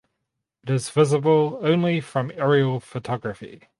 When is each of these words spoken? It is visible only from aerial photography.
It 0.63 0.71
is 0.71 0.89
visible 0.89 1.59
only 1.61 2.01
from 2.01 2.31
aerial 2.35 2.79
photography. 2.79 3.61